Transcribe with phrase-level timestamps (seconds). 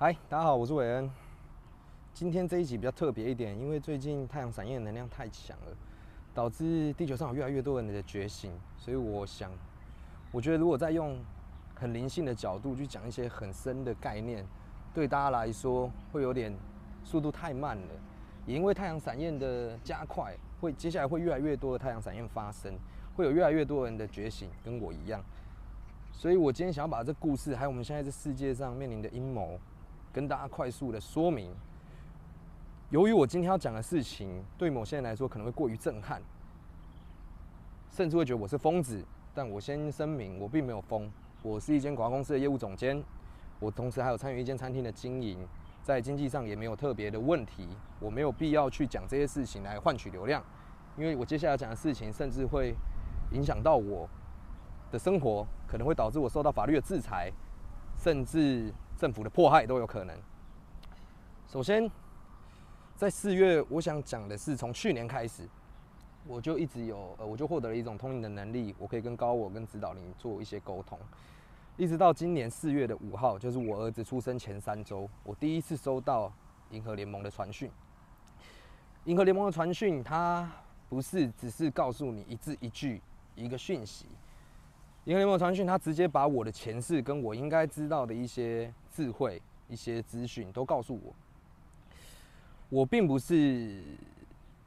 [0.00, 1.10] 嗨，大家好，我是韦恩。
[2.14, 5.76] 今天这一集比较特别一点，因为最近太阳闪焰能量太强了，
[6.32, 9.50] 导致地球上有越来越多人的觉醒，所以我想，
[10.30, 11.18] 我觉得如果再用
[11.74, 14.46] 很灵性的角度去讲一些很深的概念，
[14.94, 16.56] 对大家来说会有点
[17.02, 17.88] 速度太慢了。
[18.46, 22.72] 也因为太阳闪焰的加快，会接下来会越来越多的太阳闪焰发生，
[23.16, 25.20] 会有越来越多人的觉醒，跟我一样。
[26.12, 29.58] 所以我今天想要把这故事，还有我们现在这世界上面临的阴谋，
[30.18, 31.54] 跟大家快速的说明。
[32.90, 36.20] 由于我今天要讲的事情，对某些人来说可能会过于震撼，
[37.88, 39.00] 甚至会觉得我是疯子。
[39.32, 41.08] 但我先声明，我并没有疯。
[41.40, 43.00] 我是一间广告公司的业务总监，
[43.60, 45.46] 我同时还有参与一间餐厅的经营，
[45.84, 47.68] 在经济上也没有特别的问题。
[48.00, 50.42] 我没有必要去讲这些事情来换取流量，
[50.96, 52.74] 因为我接下来讲的事情，甚至会
[53.30, 54.08] 影响到我
[54.90, 57.30] 的生活，可能会导致我受到法律的制裁，
[57.96, 60.18] 甚至政府的迫害都有可能。
[61.46, 61.88] 首先，
[62.96, 65.48] 在四月，我想讲的是，从去年开始，
[66.26, 70.98] 我就一直有，呃，我就获得了一种通灵的能力，我可以跟高我跟指导灵做一些沟通，
[71.76, 76.32] 一直到今年四月的五号，就是我儿子出生前三周，我第一次收到
[76.70, 77.70] 银河联盟的传讯。
[79.04, 80.50] 银河联盟的传讯，它
[80.88, 83.00] 不是只是告诉你一字一句
[83.36, 84.06] 一个讯息。
[85.08, 91.14] 银河联盟传讯，他直接把我的前世跟我应该知道的一些智慧、一些资讯都告诉我。
[92.68, 93.82] 我并不是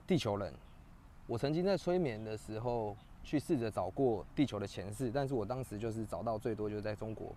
[0.08, 0.52] 地球人，
[1.28, 7.36] 我曾经在催眠的时候去试着找过地球的前世，但是我当时就是找到最多就是在中国，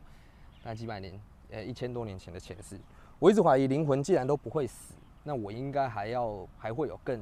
[0.63, 2.81] 那几百年，呃，一千多年前的前世。
[3.19, 4.95] 我一直怀疑灵魂既然都不会死，
[5.25, 7.21] 那我应该还要还会有更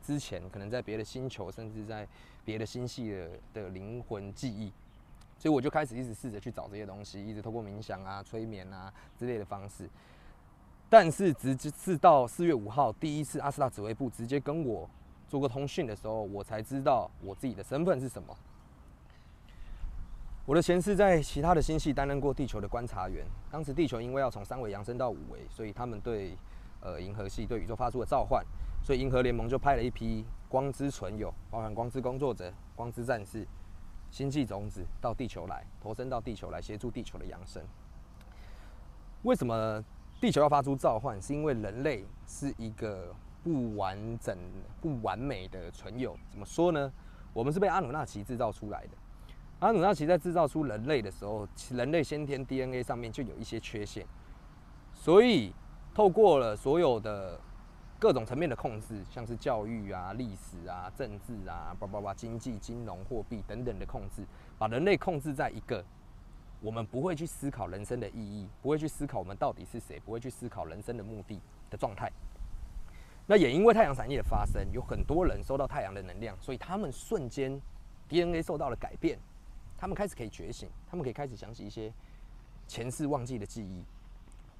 [0.00, 2.06] 之前可能在别的星球，甚至在
[2.44, 4.70] 别的星系的的灵魂记忆。
[5.38, 9.88] 所以我就开始一直试着去找这些东西，一直透过冥想啊、催眠啊之类的方式。
[10.88, 14.88] 但是直至到四月五号，第一次阿斯塔指挥部直接跟我
[15.28, 18.36] 做过通讯的时候，我才知道我自己的身份是什么。
[20.46, 26.38] 我的前世在其他的星系担任过地球的观察员，当时地球因为要从三维扬升到五维，所以他们对
[26.80, 28.44] 呃银河系对宇宙发出了召唤，
[28.80, 33.44] 所以银河联盟就派了一批光之存有，包含光之工作者、光之战士。
[34.10, 37.62] 星际种子到地球来，投身到地球来协助地球的扬升。
[39.22, 39.84] 为什么
[40.20, 41.20] 地球要发出召唤？
[41.20, 44.36] 是因为人类是一个不完整、
[44.80, 46.16] 不完美的存有。
[46.30, 46.92] 怎么说呢？
[47.32, 48.90] 我们是被阿努纳奇制造出来的。
[49.58, 54.06] 阿努纳奇在制造出人类的时候，人类先天 DNA 上面就有一些缺陷，
[54.94, 55.52] 所以
[55.94, 57.40] 透过了所有的。
[57.98, 64.22] 各种层面的控制，像是教育啊、历史啊、政治啊、叭叭叭、经济、金融、货币等等的控制，
[64.58, 65.82] 把人类控制在一个
[66.60, 71.40] 我们不会去思考人生的意义，不会去思考我们到底是谁，不会去思考人生的目的
[71.70, 72.12] 的状态。
[73.26, 77.60] 那也因为太阳闪焰的发生，有很多人收到太阳的能量，所以他们瞬间
[78.08, 79.18] DNA 受到了改变，
[79.76, 81.92] 他们开始可以觉醒，他们可以开始想起一些
[82.68, 83.82] 前世忘记的记忆。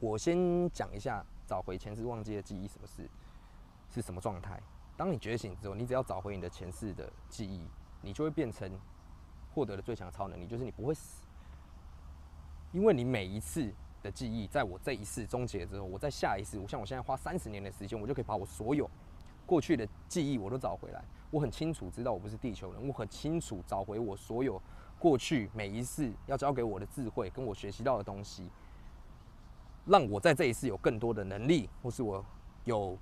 [0.01, 3.09] 我先讲一下找回前世忘记的记忆什么事。
[3.89, 4.61] 是什么状态？
[4.97, 7.69] 当你觉醒之后，你只要找回你的前世的记忆，
[8.01, 8.71] 你就会变成
[9.55, 11.27] 获得了最强超能力，就是你不会死。
[12.73, 13.71] 因为你每一次
[14.03, 18.91] 的记忆，在我这一世终结之后，我在下一世，我像我现在花三十年的时间，我就可以把我所有
[19.45, 21.05] 过去的记忆我都找回来。
[21.31, 24.61] 我很清楚知道我不是地球人，我很清楚找回我所有
[24.99, 28.51] 过去每一次要交给我的智慧，跟我学习到的东西，
[29.85, 32.25] 让我在这一世有更多的能力，或是我
[32.65, 32.97] 有。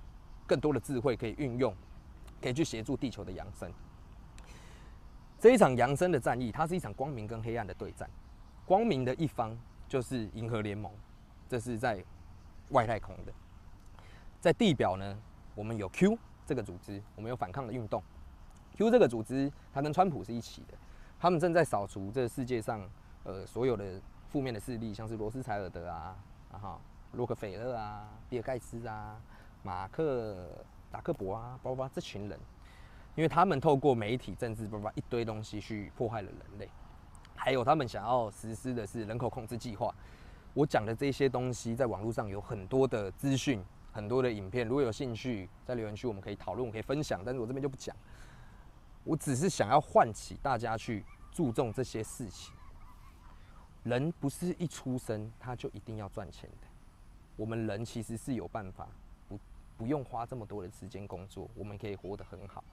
[0.47, 1.73] 更多的智慧可以运用，
[2.41, 3.71] 可以去协助地球的扬升。
[5.39, 8.09] 这一场扬升的战役，它是一场光明跟黑暗的对战。
[8.65, 9.55] 光明的一方
[9.87, 10.91] 就是银河联盟，
[11.47, 12.03] 这是在
[12.69, 13.33] 外太空的。
[14.39, 15.17] 在地表呢，
[15.53, 18.01] 我们有 Q 这个组织，我们有反抗的运动。
[18.77, 20.73] Q 这个组织，它跟川普是一起的，
[21.19, 22.81] 他们正在扫除这世界上
[23.23, 26.15] 呃所有的负面的势力，像是罗斯柴尔德啊，
[26.51, 26.79] 然后
[27.13, 29.21] 洛克菲勒啊，比尔盖茨啊。
[29.65, 32.39] 马克、达克伯啊，包括这群人，
[33.15, 36.69] 因为他们透过媒体、政治，包括一堆东西去迫害了人类，
[37.35, 39.91] 还有他们想要实施的是人口控制计划。
[40.53, 43.59] 我讲的这些东西，在网络上有很多的资讯，
[43.91, 44.67] 很多的影片。
[44.67, 47.23] 如果有兴趣，在留言区我们可以讨论，我可以分享。
[47.25, 47.95] 但是我这边就不讲。
[49.03, 52.53] 我只是想要唤起大家去注重这些事情。
[53.81, 56.67] 人不是一出生他就一定要赚钱的，
[57.35, 58.87] 我们人其实是有办法。
[59.77, 62.63] 不用花这么多的时间工作，我们可以活得很好。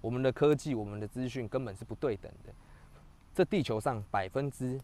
[0.00, 2.52] 我们的科技、我们的资讯根本是不对等的。
[3.34, 4.80] 这地球上百分之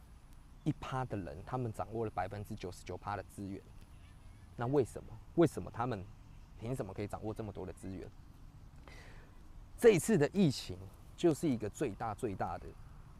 [0.64, 3.60] 一趴的人，他们掌握了百分之九十九趴的资源。
[4.56, 5.08] 那为什么？
[5.34, 6.04] 为什么他们
[6.58, 8.08] 凭什么可以掌握这么多的资源？
[9.76, 10.76] 这一次的疫情
[11.16, 12.66] 就是一个最大最大的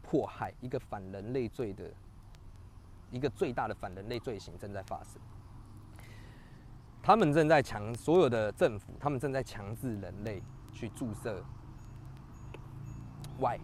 [0.01, 1.89] 迫害，一个反人类罪的，
[3.11, 5.21] 一个最大的反人类罪行正在发生。
[7.01, 10.41] 他们正在强所有的政府，他们正在强制人类
[10.73, 11.43] 去注射。
[13.39, 13.59] Why？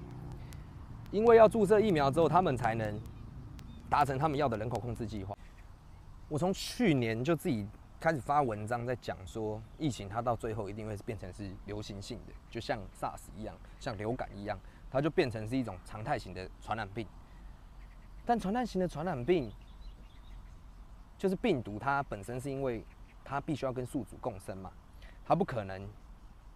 [1.11, 2.99] 因为要注射疫苗之后，他们才能
[3.89, 5.37] 达成他们要的人口控制计划。
[6.27, 7.67] 我从去年就自己。
[7.97, 14.59] 开始发文章在讲说，疫情它到最后一定会变成是流行性的，就像 SARS 一样，像流感一样，
[14.91, 17.07] 它就变成是一种常态型的传染病。
[18.23, 19.51] 但传染型的传染病，
[21.17, 22.85] 就是病毒它本身是因为
[23.25, 24.71] 它必须要跟宿主共生嘛，
[25.25, 25.85] 它不可能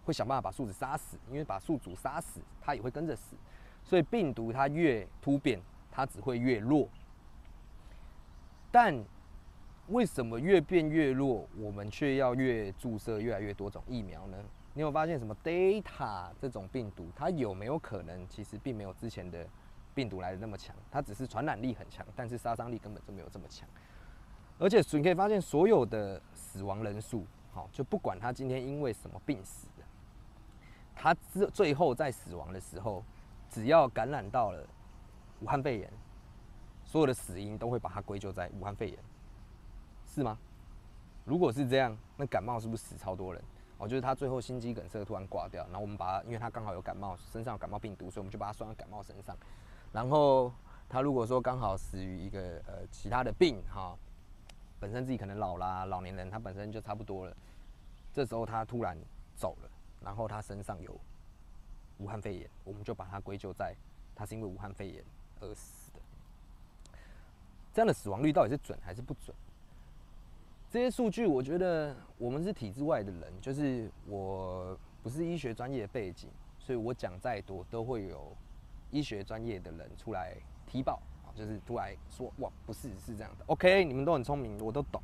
[0.04, 3.36] 会想办法把宿主杀死，因为把宿主杀死，它也会跟着死。
[3.82, 6.88] 所以病毒它越突变，它只会越弱。
[8.70, 9.04] 但
[9.88, 14.38] 为什么越变越弱，我们却要越注射越来越多种疫苗呢？
[14.72, 19.44] 你有发现什么 Delta 这种病毒，它有没有可能其实并没有之前的
[19.92, 20.76] 病毒来的那么强？
[20.92, 23.68] 它只是传染力很强，但是杀伤力根本就没有这么强。
[24.60, 29.82] 而且你可以发现，所有的死亡人数，好，就不管他今天因为什么病死的，
[30.94, 33.02] 他最最后在死亡的时候，
[33.48, 34.62] 只要感染到了
[35.40, 35.90] 武汉肺炎，
[36.84, 38.98] 所有的死因都会把它归咎在武汉肺炎。
[40.04, 40.36] 是吗？
[41.24, 43.42] 如果是这样，那感冒是不是死超多人？
[43.78, 49.34] 哦，就是他最后心肌梗塞突然挂掉，然后我们把他，因为他刚好有感冒，身上有感冒病毒，所以我们就把他算到感冒身上。
[49.90, 50.52] 然后
[50.86, 53.96] 他如果说刚好死于一个呃其他的病哈，
[54.80, 57.36] 本身自己可能老啦，老年人他本身就差不多了，
[58.12, 58.96] 这时候他突然
[59.36, 59.70] 走了，
[60.02, 60.98] 然后他身上有
[61.98, 63.74] 武汉肺炎，我们就把他归咎在
[64.14, 65.04] 他是因为武汉肺炎
[65.40, 66.00] 而死的。
[67.72, 69.36] 这样的死亡率到底是准还是不准？
[70.70, 78.36] 这些数据，我觉得我们是体制外的人，就是我不是医学专业背景，所以我讲再多都会有
[78.90, 80.36] 医学专业的人出来
[80.66, 81.02] 踢爆，
[81.40, 83.44] 就是出来说哇，不是是这样的。
[83.46, 85.02] OK，你们都很聪明，我都懂。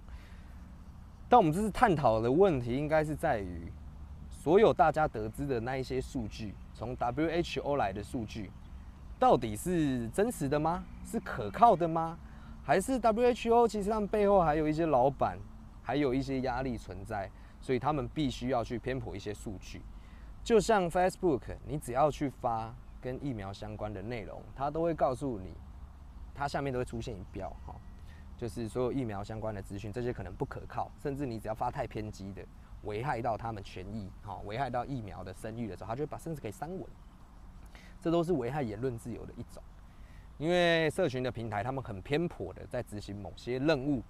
[1.28, 3.72] 但我们这次探讨的问题，应该是在于
[4.28, 8.50] 所有大家得知的那一些数据，从 WHO 来的数据，
[9.18, 10.84] 到底是真实的吗？
[11.04, 12.18] 是可靠的吗？
[12.62, 15.38] 还是 WHO 其实他们背后还有一些老板？
[15.82, 17.30] 还有一些压力存在，
[17.60, 19.80] 所以他们必须要去偏颇一些数据。
[20.44, 25.54] 就像 Facebook，你只要去发跟疫苗相关的内容，它都会告诉你，
[26.36, 27.74] 它下面都会出现一标哈，
[28.36, 32.44] 就是所有疫苗相关的资讯，这些可能不可靠，甚至你只要发太偏激的，
[32.82, 36.86] 危害到他们权益哈，危害到疫苗的声誉的时候，他就会把甚至可以删文。
[38.00, 39.62] 这都是危害言论自由的一种，
[40.38, 44.02] 因为社群的平台，他们很偏颇的在执行某些任务。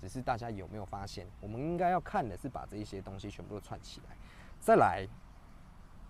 [0.00, 1.26] 只是大家有没有发现？
[1.42, 4.16] 我们应该要看的是把这一些东西全部都串起来。
[4.58, 5.06] 再来，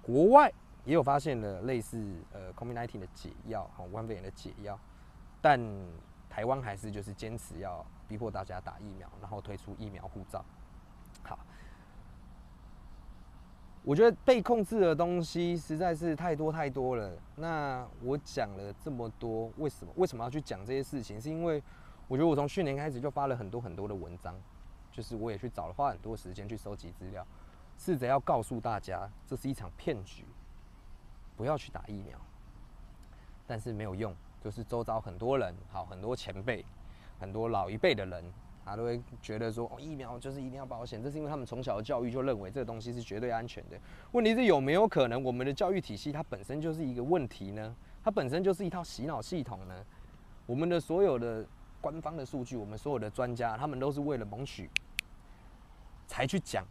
[0.00, 0.48] 国外
[0.84, 4.78] 也有发现了类似呃 COVID-19 的解药，哈，武汉肺炎的解药，
[5.40, 5.60] 但
[6.28, 10.44] 台湾还是就是坚持要逼迫大家打疫苗，然后推出疫苗护照。
[11.22, 11.38] 好，
[13.82, 17.16] 我觉得被控制的东西实在是太多太多了。
[17.36, 21.20] 那我讲了这么多，为什么为什么要去讲这些事情？
[21.20, 21.62] 是因为。
[22.08, 24.34] 我觉得我从去年开始就发了很多很多的文章，
[24.90, 27.24] 就是我也去找了，花很多时间去收集资料，
[27.78, 30.24] 试着要告诉大家这是一场骗局，
[31.36, 32.18] 不要去打疫苗。
[33.46, 36.64] 但是没有用，就是周遭很多人，好，很多前辈，
[37.18, 38.24] 很多老一辈的人，
[38.64, 43.78] 他都会觉得说，哦，疫苗就是一定要保险，这是因为他们从小的教育就认为这个东西是绝对安全的。
[44.12, 47.76] 问题是有没有可能我们的教育体系它本身就是一个问题呢？
[48.02, 49.84] 它本身就是一套洗脑系统呢？
[50.46, 51.46] 我们的所有的。
[51.82, 54.68] 官方的数据，我们所有的专家，他们都是为了谋取
[56.06, 56.62] 才去讲，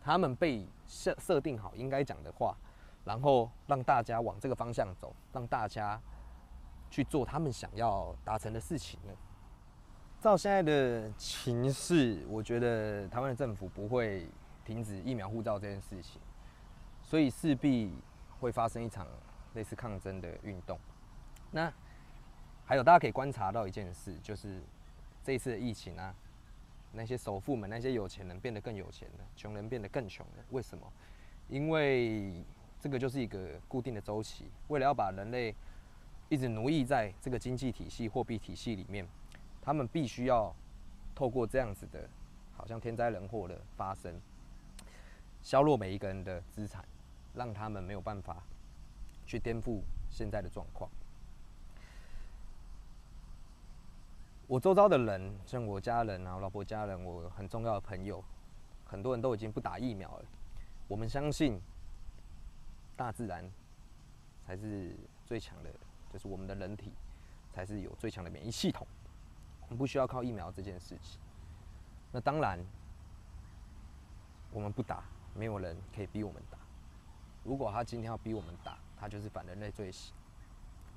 [0.00, 2.56] 他们被设设定好应该讲的话，
[3.04, 6.00] 然后让大家往这个方向走，让大家
[6.90, 9.12] 去做他们想要达成的事情呢。
[10.20, 14.26] 照现在的情势，我觉得台湾的政府不会
[14.64, 16.20] 停止疫苗护照这件事情，
[17.02, 17.94] 所以势必
[18.40, 19.06] 会发生一场
[19.54, 20.78] 类似抗争的运动。
[21.50, 21.72] 那。
[22.62, 24.62] 还有，大家可以观察到一件事，就是
[25.24, 26.14] 这一次的疫情啊，
[26.92, 30.44] 那些首富们、那些有钱人变得更有钱了，穷人变得更穷了。
[30.50, 30.86] 为什么？
[31.48, 32.44] 因为
[32.78, 35.52] 这个就是一个固定的周期，为了要把人类
[36.30, 39.06] 一直奴役在这个经济体系、货币体系里面，
[39.60, 40.54] 他们必须要
[41.12, 42.08] 透过这样子的，
[42.56, 44.14] 好像天灾人祸的发生，
[45.42, 46.84] 削弱每一个人的资产，
[47.34, 48.44] 让他们没有办法
[49.26, 50.88] 去颠覆现在的状况。
[54.46, 58.22] 我周遭的人，像我家人啊，我老婆家人，我很重要的朋友，
[58.84, 60.24] 很多人都已经不打疫苗了。
[60.86, 61.60] 我们相信
[62.94, 63.50] 大自然
[64.46, 65.70] 才是最强的，
[66.12, 66.92] 就是我们的人体
[67.52, 68.86] 才是有最强的免疫系统，
[69.62, 71.20] 我们不需要靠疫苗这件事情。
[72.12, 72.58] 那当然，
[74.50, 76.58] 我们不打，没有人可以逼我们打。
[77.44, 80.12] 如果他今天要逼我们打，他就是反人类罪行。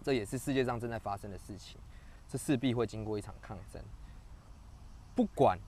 [0.01, 1.79] 这也是世界上正在发生的事情。
[2.27, 3.81] 这势必会经过一场抗争。
[5.15, 5.59] 不管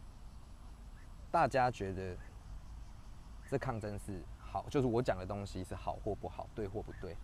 [1.31, 2.17] 大家觉得
[3.47, 7.15] 这抗争是好，就是我讲的东西是好或不好，对或不对，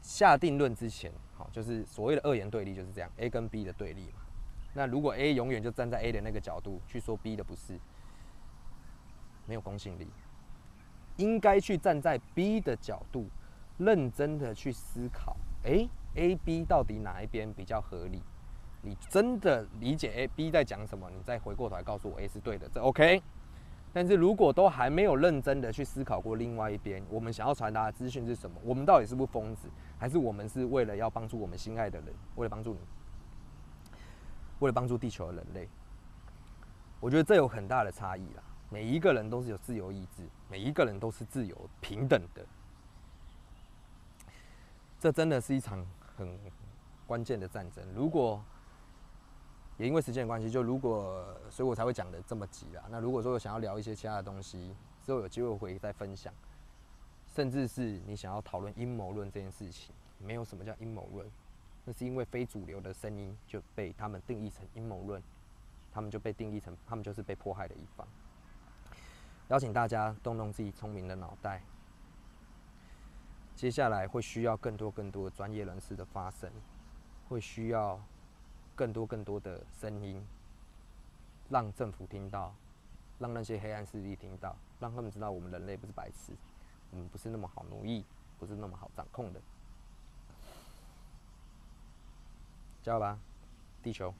[0.00, 4.20] 下定论之前，好，就是所谓的二元对立就是这样，A 跟 B 的对立嘛。
[4.74, 7.78] 那如果 A 永远就站在 A 的那个角度去说 B 的不是，
[9.46, 10.08] 没有公信力。
[11.16, 13.26] 应该去站在 B 的角度，
[13.78, 15.88] 认真的去思考，哎。
[16.16, 18.20] A、B 到底哪一边比较合理？
[18.82, 21.08] 你真的理解 A、B 在讲什么？
[21.08, 23.22] 你再回过头来告诉我 A 是对的，这 OK。
[23.92, 28.60] 但是如果都还没有认真的去思考过另外一边，我们想要传达的资讯是什么？
[28.62, 29.68] 我们到底是不是疯子？
[29.98, 32.14] 还是我们是为了要帮助我们心爱的人？
[32.36, 32.80] 为了帮助你，
[34.60, 35.68] 为了帮助地球的人类？
[37.00, 38.42] 我觉得这有很大的差异啦。
[38.68, 42.44] 每一个人都是有自由意志，每一个人都是自由平等的。
[44.98, 45.86] 这真的是一场。
[46.16, 46.38] 很
[47.06, 48.44] 关键的战争，如果
[49.80, 52.84] 也因为时间的关系，就如果，所以我才会讲的这么急啦。
[52.90, 56.30] 那如果说我想要聊一些其他的东西，之后有机会会再分享，
[57.26, 61.26] 甚至是你想要讨论阴谋论这件事情，没有什么叫阴谋论，
[61.86, 65.22] 那是因为非主流的声音就被他们定义成阴谋论，
[65.90, 68.06] 他们就被定义成他们就是被迫害的一方。
[69.48, 71.62] 邀请大家动动自己聪明的脑袋。
[73.56, 76.50] 接下来会需要更多更多专业人士的发声，
[77.30, 77.98] 会需要
[78.80, 80.26] 更多更多的声音，
[81.50, 82.54] 让政府听到，
[83.18, 86.32] 让那些黑暗势力听到，让他们知道我们人类不是白痴，
[86.90, 88.02] 我们不是那么好奴役，
[88.38, 89.40] 不是那么好掌控的。
[92.82, 93.18] 知道吧，
[93.82, 94.14] 地球！